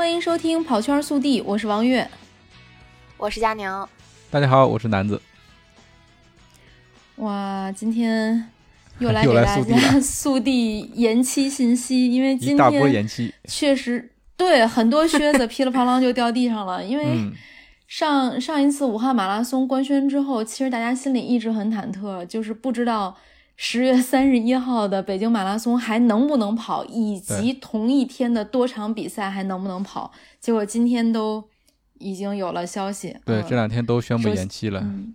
[0.00, 2.08] 欢迎收听跑圈速递，我是王悦，
[3.18, 3.70] 我是佳宁。
[4.30, 5.20] 大家好，我是南子。
[7.16, 8.48] 哇，今天
[8.98, 13.06] 又来 给大家速递延期信息，因为今天
[13.44, 17.30] 确实对很多靴子噼里啪啦就掉地上了， 因为
[17.86, 23.14] 上上一次武汉马拉松官宣之后，其实大家心里一直很忐忑，就是不知道。
[23.62, 30.10] 十月三十一号的北京马拉松还能不能跑，以及同一天的多场比赛还能不能跑？
[30.40, 31.46] 结果今天都
[31.98, 33.14] 已经有了消息。
[33.26, 34.80] 对，这两天都宣布延期了。
[34.80, 35.12] 嗯，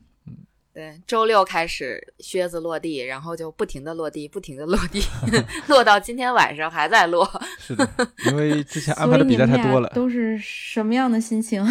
[0.71, 5.01] 对，周六开始靴子落地，然后就不停的落地，不停的落地，
[5.67, 7.27] 落到今天晚上还在落。
[7.57, 7.89] 是的，
[8.27, 9.89] 因为之前安排的比赛太多了。
[9.89, 11.65] 都是什么样的心情？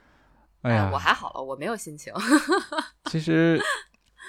[0.62, 2.10] 哎呀，我还好了，我没有心情。
[3.10, 3.60] 其实。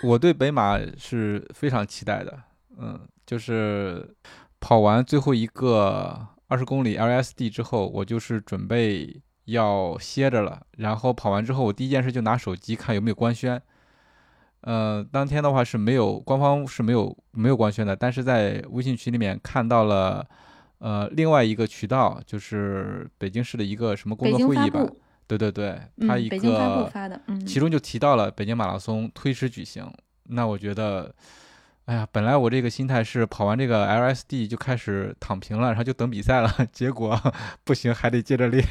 [0.03, 2.38] 我对北马是非常期待的，
[2.77, 4.15] 嗯，就是
[4.59, 10.61] 跑完最后一个二十公里 LSD 之后，我就是准备要歇着了。
[10.77, 13.61] 然后跑完之后，我第一件事就拿手机看有没有官宣。
[14.61, 20.27] 呃，当天的话是没有官方是没有没有官宣的，但是在微信群里面看到了，
[20.80, 24.85] 呃，另外一个渠道就是北京市的一个什么工作会议吧。
[25.27, 26.91] 对对对，他一个，
[27.45, 29.85] 其中就提到了北京马拉松推迟举行。
[30.29, 31.13] 那我觉得，
[31.85, 36.51] 哎呀，本来我这个心态是跑完这个 LSD 就开始躺平了，然后就等比赛了。
[36.71, 37.19] 结果
[37.63, 38.65] 不行，还得接着练。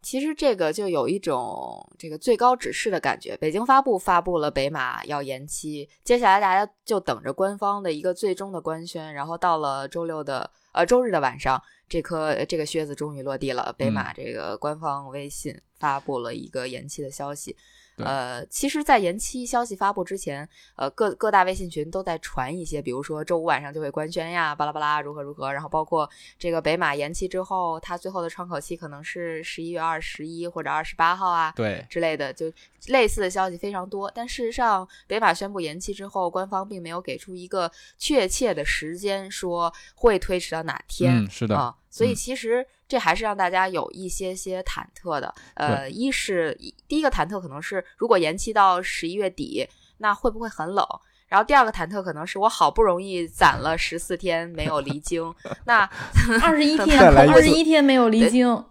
[0.00, 3.36] 其实这个就有一种这个最高指示的感觉。
[3.36, 9.12] 北京发布发布了北马要延期，接下来大家就等着官方的一个最终的官宣。
[9.12, 11.62] 然后到了周六的呃周日的晚上。
[11.90, 17.56] 这颗这个靴子终于落地了，北马这个官方微信发布了一个延期的消息。
[18.04, 26.08] 呃，其实，在延期消息发布之前，呃，各各大微信群都在传一些，比如说周五晚上就会官宣呀，巴拉巴拉如何如何，然后包括
[26.38, 32.52] 这个北马延期之后，它最后的窗口期可能是十一月二十一或者二十八号啊，对之类的，就
[32.86, 34.10] 类似的消息非常多。
[34.14, 41.24] 但事实上，北马宣布延期之后，官方并没有给出一个确切的时间，说会推迟到哪天。
[41.24, 42.66] 嗯，是的啊，所以其实。
[42.90, 49.68] 这还是让大家有一些些忐忑的，呃，一是第一个忐忑可能是如果延期到十一月底，
[49.98, 50.82] 那会不会很冷？
[51.26, 55.22] 然后第二个忐忑可能是我好不容易攒了十四天没有离京，
[55.66, 55.80] 那
[56.40, 58.64] 二十一天， 二十一天没有离京，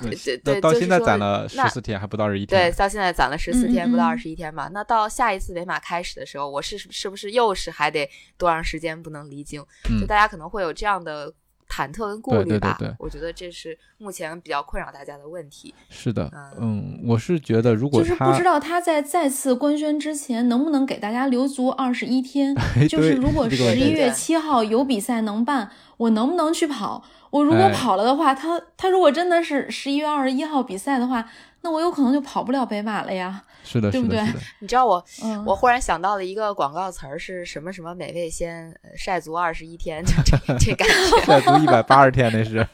[0.00, 9.66] 对对，到现在攒了十四天还不到二十一天，对，到现在攒了十四天不到二十一天吧，那到下一次北马开始的时候，我是是不是又是还得多长时间不能离京？
[10.00, 11.34] 就大家可能会有这样的。
[11.78, 15.72] 忐忑跟顾虑吧，我觉得这是目前比较困扰大家的问题。
[15.88, 16.28] 是的，
[16.58, 22.52] 嗯，我是觉得如果就是不知道他在再次官宣之前能不能给大家留足二十一天，
[22.90, 27.04] 就是如果十一月七号有比赛能办，我能不能去跑？
[27.30, 31.28] 我如果跑了的话，他他如果真的是十一月二十一号比赛的话。
[31.60, 34.24] 那我有可能就跑不了北马了呀，是的，对不对？
[34.60, 35.04] 你知道我，
[35.44, 41.20] 我忽然想到了一个广告词儿，是什么什么美味鲜晒足二十一天，就 这这感觉。
[41.26, 42.64] 晒足一百八十天那是。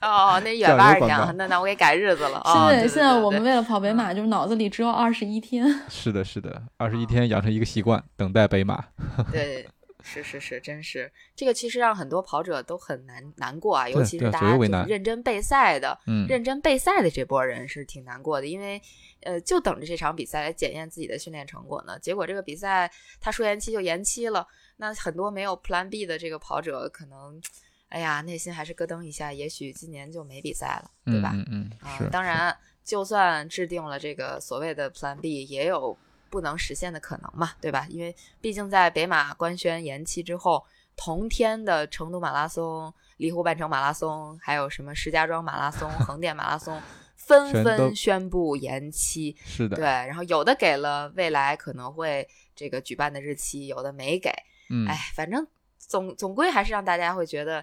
[0.00, 2.40] 哦，那一百八十天，那那我给改日子了。
[2.44, 5.66] 现在现在我们为了跑北马，就是脑子里只有二十一天。
[5.88, 8.84] 是的，是的，二十一天养成一个习惯，等待北马。
[9.32, 9.68] 对。
[10.04, 15.98] 是是是，真是这个，其实让很多跑者都很难难过啊，尤其是大家认真备赛的，
[16.28, 18.80] 认真备赛的这波人是挺难过的，因为
[19.22, 21.98] 呃，就等着这场比赛来检验自己的训练成果呢。
[21.98, 22.90] 结果这个比赛
[23.20, 24.46] 他说延期就延期了，
[24.76, 27.40] 那很多没有 Plan B 的这个跑者可能，
[27.88, 31.32] 哎呀，内心还是咯噔一下，也许今年就没比赛了，对吧？
[31.34, 35.96] 嗯嗯啊，当然，就算制定了这个所谓的 Plan B，也有。
[36.32, 37.86] 不能实现的可能嘛，对吧？
[37.90, 40.64] 因为毕竟在北马官宣延期之后，
[40.96, 46.80] 同天的成都马拉松、离湖半程马拉松，还有什么石家庄马拉松、横店马拉松，
[47.14, 49.36] 纷纷宣布延期。
[49.44, 49.84] 是的，对。
[49.84, 52.26] 然后有的给了未来可能会
[52.56, 54.32] 这个举办的日期，有的没给。
[54.70, 55.46] 嗯，哎，反正
[55.78, 57.62] 总总归还是让大家会觉得，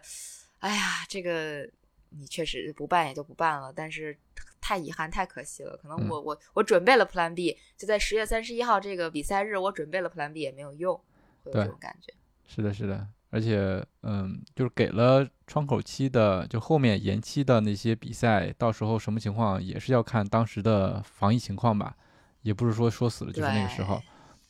[0.60, 1.68] 哎呀，这个
[2.10, 4.15] 你确实不办也就不办了，但是。
[4.61, 5.77] 太遗憾，太可惜了。
[5.77, 10.95] 可能我我我准备了 Plan B，就在十月三十一号这个比赛日，我准备了 Plan B 也没有用，
[11.44, 12.13] 会有这种感觉。
[12.47, 21.95] 是的，是的，而且嗯，就是给了窗口期的，就后面延期的那些比赛，到时候什么情况也是要看当时的防疫情况吧，
[22.41, 24.01] 也不是说说死了就是那个时候。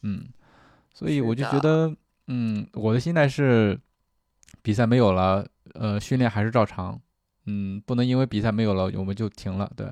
[0.02, 0.30] 嗯，
[0.94, 1.94] 所以我就觉得，
[2.28, 3.78] 嗯，我的心态是，
[4.62, 7.00] 比赛没有了，呃，训练还是照常。
[7.46, 9.72] 嗯，不能因为比赛没有了，我们就停了。
[9.76, 9.86] 对，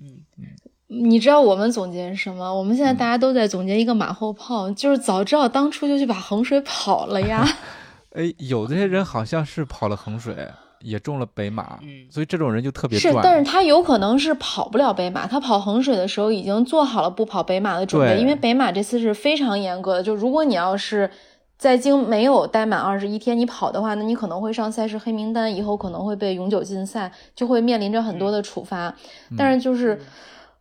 [0.00, 0.44] 嗯嗯，
[0.88, 2.52] 你知道我们总结什么？
[2.54, 7.46] 我们现在大家都在总结一个马后炮，就是早知道当初就去把衡水跑了呀。
[8.12, 10.36] 哎，有这些人好像是跑了衡水，
[10.80, 21.10] 也中了北马，嗯，所以这种人就特别是，但是他有可能是跑不了北马，他跑衡水的时候已经做好了不跑北马的准备，因为北马这次是非常严格的，就如果你要是
[21.64, 28.94] 在京没有待满二十一天你跑的话，那你可能会上赛事黑名单，以后可能会被永久禁赛，就会面临着很多的处罚。
[29.38, 29.98] 但是就是。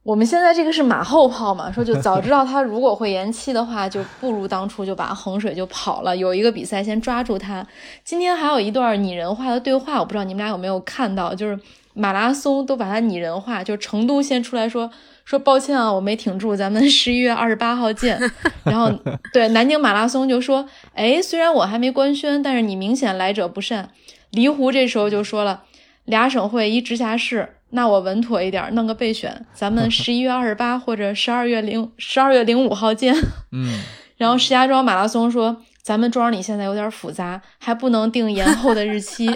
[0.06, 7.66] 我们现在这个是马后炮嘛，说就 早知道他如果会延期的话，就不如当初就把衡水就跑了，有一个比赛先抓住他。
[8.04, 11.58] 今天还有一段拟人化的对话，我不知道你们俩有没有看到，就是
[11.94, 14.90] 马拉松都把它拟人化，就成都先出来说
[15.26, 18.20] 说抱歉啊，我没挺住，咱们十一月二十八号见。
[18.66, 18.92] 然后
[19.32, 23.90] 对南京马拉松就说，哎，虽然我还没官宣，但是你明显来者不善。
[24.32, 25.64] 离湖这时候就说了，
[26.06, 27.58] 俩省会一直辖市。
[27.76, 33.16] 那我稳妥一点，弄个备选，咱们 十一月二十八或者十二月零十二月零五号见。
[33.52, 33.82] 嗯，
[34.18, 39.36] 然后石家庄马拉松说，咱们庄里现在有点复杂，还不能定延后的日期。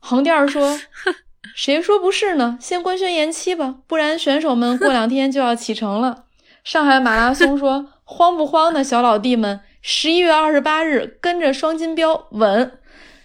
[0.00, 0.78] 横店说，
[1.58, 2.56] 谁说不是呢？
[2.60, 6.26] 先官宣延期吧，不然选手们过两天就要启程了。
[6.62, 9.58] 上海马拉松说，慌不慌呢，小老弟们？
[9.82, 12.78] 十一月二十八日跟着双金标稳。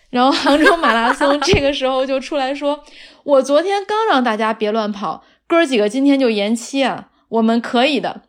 [0.10, 2.84] 然后杭州马拉松 这个时候就出来说。
[3.24, 8.24] 我昨天刚让大家别乱跑，哥儿几个今天就延期啊，我们可以的。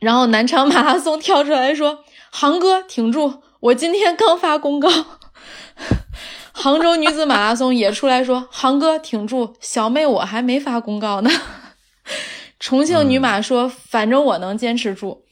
[0.00, 2.02] 然后南昌马拉松跳出来说
[2.32, 4.88] ：“航哥挺住，我今天刚发公告。”
[6.60, 11.30] 杭州女子马拉松也出来说：“杭哥挺住，小妹我还没发公告呢。
[12.58, 15.22] ”重庆女马说：“反正我能坚持住。”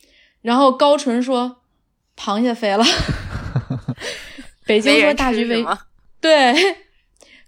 [0.41, 1.57] 然后高淳说
[2.17, 2.85] ：“螃蟹飞了。”
[4.67, 5.67] 北京说：“大局为
[6.21, 6.55] 对。”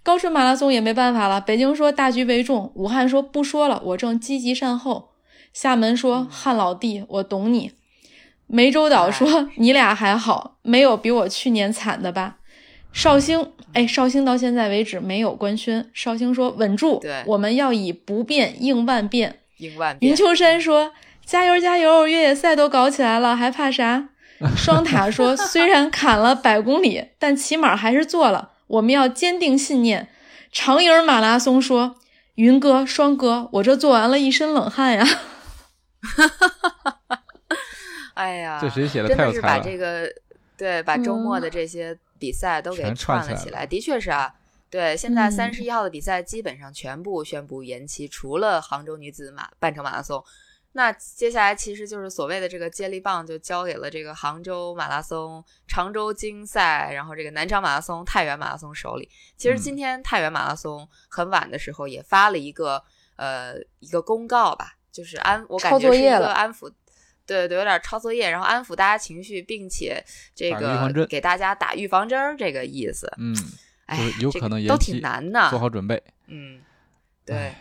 [0.03, 5.11] 高淳马拉松也没办法了，北京说大局为重，武汉说不说了，我正积极善后。
[5.53, 7.71] 厦门说汉老弟，我懂你。
[8.49, 12.35] 湄洲岛说你俩还好，没有比我去年惨的吧？
[12.91, 15.89] 绍兴，哎，绍兴到现在为止没有官宣。
[15.93, 19.39] 绍兴说稳住，我们要以不变应万变。
[19.57, 20.09] 应万变。
[20.09, 20.91] 云秋山说
[21.25, 24.09] 加油加油，越野赛都搞起来了，还怕啥？
[24.55, 28.51] 双塔说虽然砍了百公里，但起码还是做了。
[28.67, 30.07] 我们要坚定信念。
[30.51, 31.97] 长营马拉松说
[32.35, 35.05] ：“云哥、双哥，我这做完了一身冷汗呀！”
[36.01, 37.23] 哈哈哈哈哈！
[38.13, 39.09] 哎呀，这谁写的？
[39.09, 40.09] 真的是把这个
[40.57, 43.65] 对，把周末的这些比赛都给串了起来。
[43.65, 44.33] 的确是啊，
[44.69, 50.23] 对，现在三十一号的比赛基本上全部宣布延期，除了杭州女子马半程马拉松。
[50.73, 59.09] 那接下来其实就是所谓的这个接力棒就交给了这个杭州马拉松、常州精赛，然后这个南昌马拉松、太原马拉松手里。
[59.35, 62.83] 其实今天太原马拉松很晚的时候也发了一个
[63.15, 66.71] 呃一个公告吧，就是安我感觉是一个安抚，
[67.37, 70.03] 对对，有点抄作业，然后安抚大家情绪，并且
[70.33, 73.11] 这个给大家打预防针儿这个意思。
[73.17, 73.35] 嗯，
[73.85, 76.01] 哎，有可能都挺难的，做好准备。
[76.27, 76.59] 嗯，
[77.25, 77.53] 对。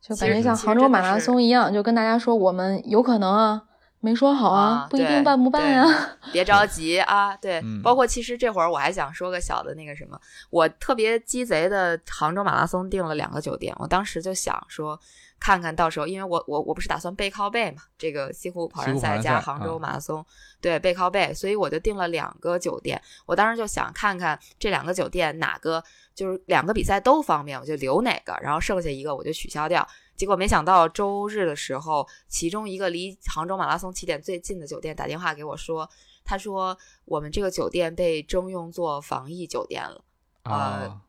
[0.00, 3.62] 就感觉像杭州马拉松一样，就跟大家说我们有可能啊，
[4.00, 7.36] 没说好啊，不一定办不办呀，别着急啊。
[7.36, 10.18] 对，包括其实这会儿我还想说个小的那个什么，
[10.50, 14.98] 我特别鸡贼的杭州马拉松订了两个酒店，我当时就想说，
[15.40, 20.24] 看看到时候，因为我我我不是打算背靠背嘛，这个西湖跑山赛加杭州马拉松，
[20.60, 23.00] 对背靠背，所以我就订了两个酒店。
[23.26, 25.82] 我当时就想看看这两个酒店哪个。
[26.18, 29.86] 就是两个比赛都方便，我就留哪个，然后剩下一个我就取消掉。
[30.18, 35.88] 结果没想到周日的时候，其中一个离杭州马拉松起点最近的酒店打电话给我说，
[36.24, 40.04] 他说我们这个酒店被征用做防疫酒店了，
[40.42, 41.00] 呃，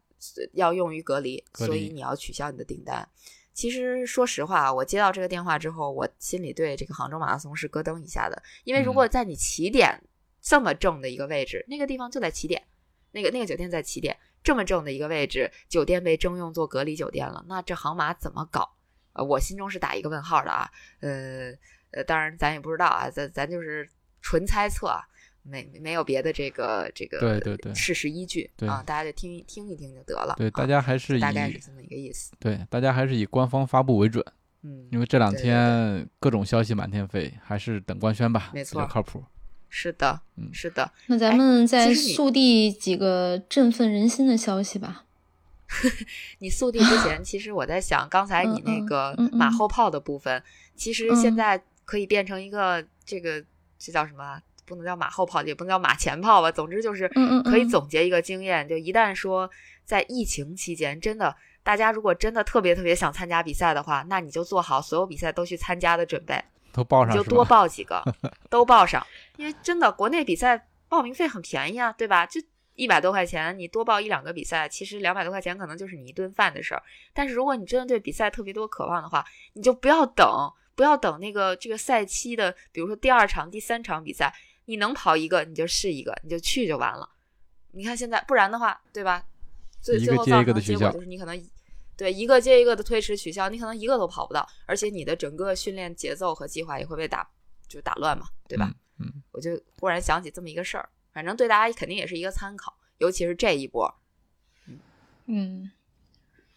[0.54, 3.10] 要用于隔离，所以你要取消你的订单。
[3.52, 10.00] 其实说实话，我接到这个电话之后，我心里对这个杭州马拉松是咯噔一下的，因为如果在你起点
[10.40, 12.64] 这么正的一个位置，那个地方就在起点，
[13.12, 14.16] 那个那个酒店在起点。
[14.42, 18.70] 这么正的一个位置，酒店被征用做隔离酒店了，那这杭马怎么搞？
[19.20, 20.70] 呃，我心中是打一个问号的啊。
[21.02, 21.52] 呃
[21.92, 23.90] 呃，当然咱也不知道啊，咱咱就是
[24.22, 24.96] 纯猜测，
[25.44, 30.36] 没没有别的这个这个对对对事实依据啊，大家就听听一听就得了。
[30.38, 32.32] 对，大家还是大概是这么一个意思。
[32.40, 34.24] 对，大家还是以官方发布为准。
[34.62, 39.24] 嗯，因为这两天各种消息满天飞，还是等官宣吧，没错，靠谱。
[39.70, 40.92] 是的，嗯，是的。
[41.08, 45.06] 那咱们再速递几个振奋人心的消息吧。
[46.40, 50.42] 你速递之前，其实我在想，刚才你那个马后炮的部分，
[50.76, 53.44] 其实现在可以变成一个这个
[53.78, 54.42] 这叫什么？
[54.66, 56.52] 不能叫马后炮，也不能叫马前炮吧。
[56.52, 57.10] 总之就是
[57.44, 59.50] 可以总结一个经验，就一旦说
[59.84, 66.40] 在疫情期间，真的大家如果真的特别特别想参加比赛的话，那你就做好所有比赛都去参加的准备。
[66.72, 68.04] 都报上，就 多报几个，
[68.48, 69.04] 都报上，
[69.38, 72.28] 因为真的国内比赛报名费很便宜啊，对吧？
[72.28, 72.40] 就
[72.80, 76.82] 一百多块钱，你多报一两个比赛，其实两百多块钱可能就是你一顿饭的事儿。
[77.14, 80.26] 但是如果你真的对比赛特别多渴望的话，你就不要等，
[80.76, 84.34] 不要等那个这个赛期的，比如说第二场、第三场比赛，
[84.66, 87.10] 你能跑一个你就是一个，你就去就完了。
[87.72, 89.24] 你看现在，不然的话，对吧？
[89.82, 91.50] 最最后造成的结果就是你可能
[91.98, 97.30] 对一个接一个的推迟取消，你可能一个都跑不到，而且你的整个训练节奏和计划也会被打
[97.68, 98.74] 就打乱嘛，对吧？
[99.00, 103.94] 嗯，我就忽然想起这么一个事儿，反正对大家肯定也是一个参考，尤其是这一波。
[105.26, 105.70] 嗯，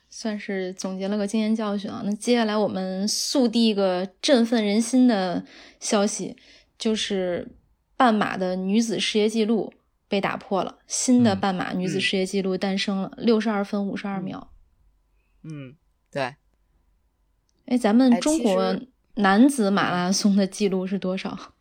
[0.08, 2.00] 算是总结了个经验教训啊。
[2.04, 5.44] 那接下来我们速递一个振奋人心的
[5.80, 6.36] 消息，
[6.78, 7.48] 就是
[7.96, 9.74] 半马的女子世界纪录。
[10.06, 14.52] 被打破了，新的半马女子世界纪录诞生了，六十二分五十二秒。
[15.42, 15.74] 嗯，
[16.12, 16.34] 对。
[17.64, 18.78] 哎，咱们中国
[19.14, 21.54] 男子马拉松的记录是多少？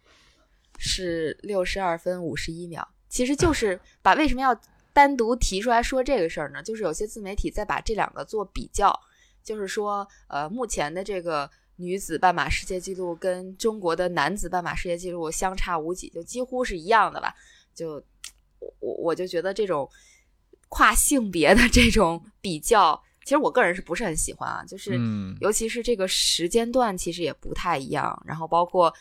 [0.82, 2.88] 是六十二分五十一秒。
[3.08, 4.60] 其实就是把为什么要
[4.92, 6.62] 单独提出来说这个事儿呢？
[6.64, 8.92] 就是有些自媒体在把这两个做比较，
[9.44, 17.34] 就是说，呃，目前的这个女子半马世界纪录跟中国的男子半马世界纪录相差无几，就几乎是一样的吧？
[17.74, 18.04] 就。
[18.80, 19.90] 我我就觉得这种
[20.70, 24.64] 跨性别的这种比较，其实我个人是不是很喜欢啊？
[24.64, 25.00] 就是
[25.40, 28.22] 尤其是这个时间段，其实也不太一样。
[28.24, 28.94] 然后包括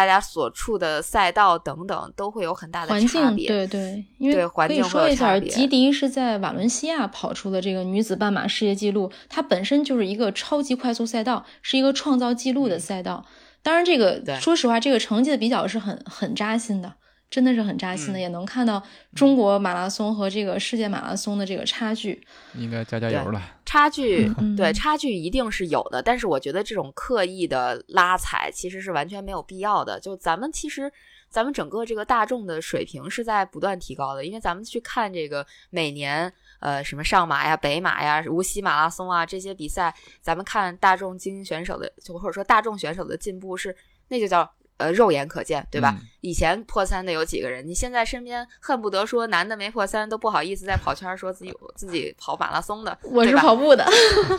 [0.00, 3.46] 大家所处的赛道等等，都会有很大的差别。
[3.46, 13.26] 对对，因为可以说一下，吉迪是在瓦伦西亚跑出的这个女子半马世界纪录，它本身就是一个超级快速赛道，是一个创造纪录的赛道。
[13.62, 16.94] 当然，这个说实话，这个成绩的比较是很很扎心的。
[17.30, 18.82] 真的是很扎心的，也能看到
[19.14, 22.20] 中国马拉松和这个世界马拉松的这个差距，
[22.56, 23.40] 应该加加油了。
[23.64, 30.00] 差距对差距一定是有的，但是我觉得这种刻意的拉踩其实是完全没有必要的。
[30.00, 30.92] 就咱们其实
[31.28, 43.76] 咱们整个这个大众的水平是在不断提高的，因为咱们去看这个每年呃什么上马呀、北马呀、无锡马拉松啊这些比赛，咱们看大众精英选手的，就或者说大众选手的进步是，
[44.08, 44.50] 那就叫。
[44.80, 45.94] 呃，肉眼可见，对吧？
[46.22, 47.66] 以前破三的有几个人？
[47.66, 52.96] 你现在身边恨不得说男的没破三都不好意思在跑圈说自己自己跑马拉松的。
[53.02, 53.86] 我是跑步的，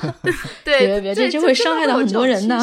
[0.66, 2.60] 对，别别，这就会伤害到很多人呢。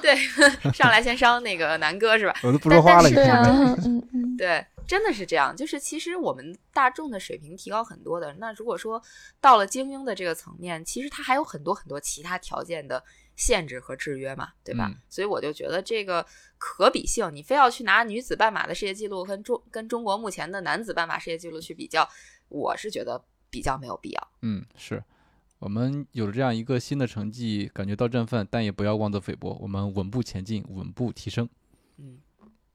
[0.00, 0.14] 对，
[0.72, 2.34] 上来先伤那个南哥是吧？
[2.42, 3.42] 我都不说话了，对啊，
[3.84, 5.56] 嗯嗯，对，真的是这样。
[5.56, 9.02] 就是其实我们大众的水平提高很多的，那如果说
[9.40, 13.02] 到了精英的这个层面，其实它还有很多很多其他条件的。
[13.36, 14.94] 限制和制约嘛，对吧？
[15.08, 16.24] 所以我就觉得这个
[16.56, 22.08] 可比性，你非要去拿女子半马的世界纪录跟中跟中国目前的男子半马世界纪录去比较，
[22.48, 24.28] 我是觉得比较没有必要。
[24.42, 25.02] 嗯，是
[25.58, 31.48] 我们有了这样一个新的成绩，感觉到振奋，但也不要妄自菲薄，我们稳步前进，稳步提升。
[31.96, 32.20] 嗯，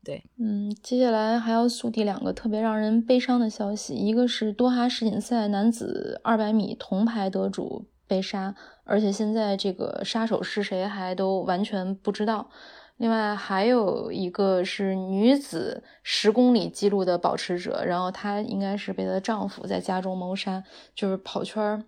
[0.03, 7.85] 对，嗯，接下来还要速递两个特别让人悲伤的消息，一个是多哈世锦赛男子二百米铜牌得主。
[8.09, 12.49] 被杀，而且现在这个杀手是谁还都完全不知道。
[12.97, 20.63] 另外还有一个是女子十公里记录的保持者，然后她应该是被她的丈夫在家中谋杀。
[20.95, 21.83] 就是跑圈儿，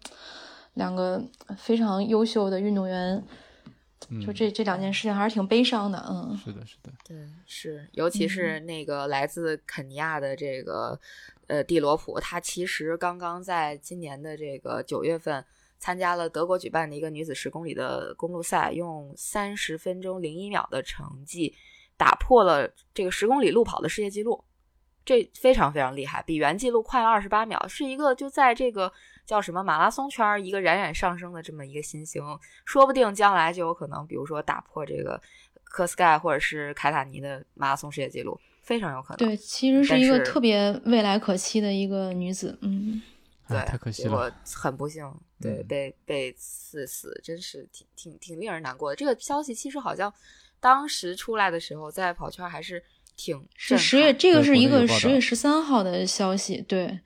[0.75, 1.23] 两个
[1.57, 3.23] 非常优秀的运动员，
[4.19, 6.03] 就这这两件事情还是挺悲伤的。
[6.09, 10.99] 嗯，是的，是的，对，是，尤其是那个来自肯尼亚的这个
[11.47, 15.45] 呃蒂罗普，他其实刚刚在今年的这个九月份。
[15.83, 21.55] 参加了德国举办的一个女子十公里的公路赛，用三十分钟零一秒的成绩
[21.97, 24.43] 打破了这个十公里路跑的世界纪录，
[25.03, 28.93] 这非常非常厉害，比原纪录快了二十八秒，是一个就在这个
[29.25, 32.23] 叫什么马拉松圈一个冉冉上升的这么一个新星，
[32.65, 35.21] 说不定将来就有可能，比如说打破这个
[35.63, 39.17] 科斯盖或者是凯塔尼的马拉松世界纪录，非常有可能。
[39.17, 43.01] 对，其实是一个特别未来可期的一个女子，嗯。
[43.49, 48.95] 对，太可惜了，我很不幸，对，被被刺死，真是挺挺挺令人难过的。
[48.95, 50.13] 这个消息其实好像
[50.61, 52.81] 当时出来的时候，在跑圈还是
[53.17, 56.97] 挺是十月，这个是一个十月十三号的消息，对，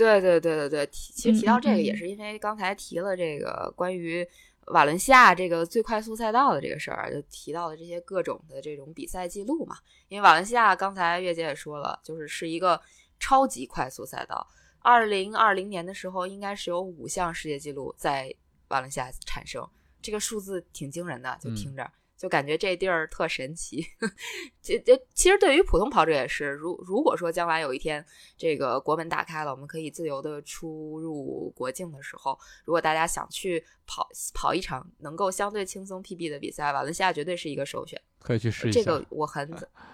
[0.00, 0.88] 对对对对对。
[0.90, 4.26] 其实提到这个也是因为刚才提了这个关于
[4.68, 9.76] 瓦伦西亚这个最快速赛道的这个事儿，就提到了这些各种的这种比赛记录嘛。
[10.08, 12.80] 因为瓦伦西亚刚才月姐也说了，就是是一个
[13.18, 14.46] 超级快速赛道。
[14.78, 18.34] 二零二零年的时候，应该是有五项世界纪录在
[18.68, 19.68] 瓦伦西亚产生，
[20.00, 21.90] 这个数字挺惊人的，就听着
[22.20, 23.82] 就感觉这地儿特神奇。
[24.60, 28.04] 这这其实对于普通跑者也是，如如果说将来有一天
[28.36, 37.98] 这个国门打开了，我们可以自由的出入国境的时候，如果大家想去跑跑一场能够相对轻松 PB 的比赛，瓦伦西亚绝对是一个首选。
[38.20, 38.80] 可以去试一下。
[38.80, 39.48] 这个我很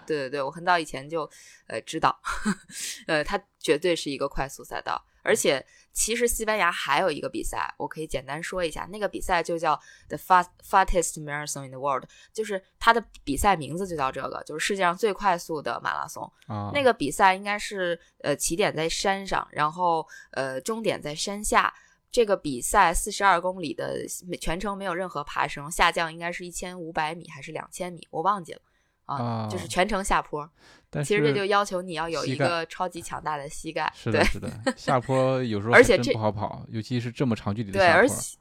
[0.05, 1.29] 对对对，我很早以前就
[1.67, 2.17] 呃知道，
[3.07, 9.75] 呃，它绝对是一个快速赛道，而且其实西班牙还有一个比赛，我可以简单说一下，那个比赛就叫
[10.07, 16.31] The Fast Fastest Marathon in the World，就是它的比赛名字就叫这个，就是世界上最快速的马拉松。
[16.47, 21.73] 啊，那个比赛应该是呃起点在山上，然后呃终点在山下。
[22.17, 24.03] 这个比赛四十二公里的
[24.41, 28.61] 全程没有任何爬升，下降应该是一千五百米还是两千米，我忘记了
[29.05, 30.49] 啊，就是全程下坡。
[30.89, 33.93] 但其实这就要求你要有一个超级强大的膝盖。
[33.95, 38.01] 是的，是的，下坡有时 候而且这不好跑，尤其是这么长距离的对，下坡。
[38.01, 38.37] 而且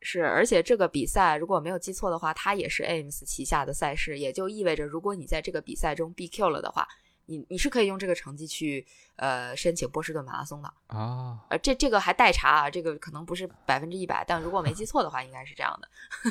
[0.00, 6.88] 是而且这个比赛如果没有记错的话，它也是 AIMS 旗下的赛事，也就意味着如果你在这个比赛中 BQ 了的话。
[7.26, 8.86] 你你是可以用这个成绩去
[9.16, 15.88] 呃申请波士顿马拉松的啊，呃这这个还待查啊，这个可能不是百分之一百，但如果没记错的话，应该是这样的。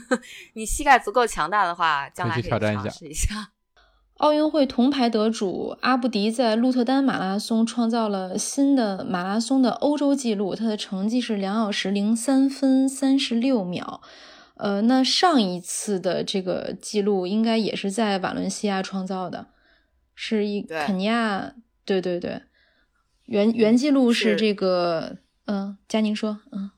[0.54, 3.52] 你膝盖足够强大的话，将来可以尝试一下。
[4.18, 14.00] 奥运会铜牌得主阿布迪在鹿特丹马拉松创造了新的马拉松的欧洲纪录，他的成绩是两小时零三分三十六秒。
[14.58, 19.48] 呃，那上一次的这个记录应该也是在瓦伦西亚创造的。
[20.14, 22.42] 是一肯尼亚，对对对，
[23.26, 26.70] 原原记录是这个，嗯，佳宁说，嗯，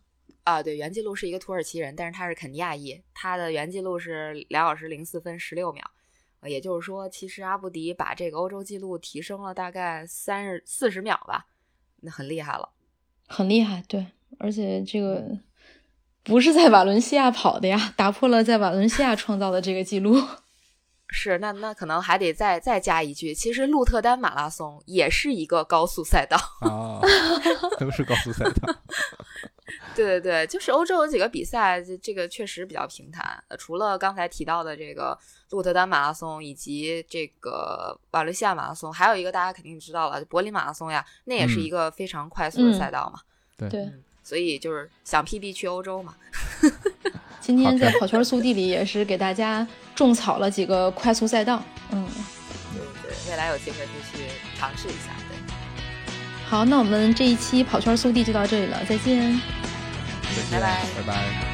[0.43, 5.83] 啊，对，原记录是一个土耳其人，但是他是肯尼亚裔，他的原记录是两小时零四分十六秒，
[6.45, 11.47] 也就是说，其实阿布迪把这个欧洲记录提升了大概三十四十秒吧，
[12.01, 12.69] 那很厉害了，
[13.27, 14.07] 很厉害，对，
[14.39, 15.39] 而且这个
[16.23, 20.17] 不是在瓦伦西亚跑的呀，打破了在瓦伦西亚创造的这个记录。
[21.15, 26.99] 是，那那可能还得再再加一句，其实鹿特丹马拉松也是一个高速赛道啊，
[27.79, 28.75] 都是高速赛道。
[29.95, 33.41] 对对对，就是欧洲有几个比赛，这个确实比较平坦。
[33.59, 35.15] 除了刚才提到的这个
[35.51, 43.21] 鹿特丹马拉松以及这个瓦伦西亚马拉松，还有一个大家肯定知道了，柏林马拉松呀，那也是一个非常快速的赛道嘛。
[43.69, 43.87] 对，
[44.23, 46.15] 所以就是想 PB 去欧洲嘛。
[47.45, 52.07] 今天在跑圈速递里也是给大家种草了几个快速赛道，嗯，
[52.73, 54.23] 对对，未来有机会就去
[54.57, 55.11] 尝试一下。
[55.27, 55.37] 对，
[56.47, 59.41] 好，那我们这一期跑圈速递就到这里了，再见，
[60.49, 61.52] 拜拜，拜拜。